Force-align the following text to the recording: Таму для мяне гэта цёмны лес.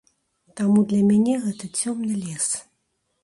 Таму 0.59 0.81
для 0.93 1.01
мяне 1.09 1.35
гэта 1.45 1.69
цёмны 1.81 2.17
лес. 2.25 2.47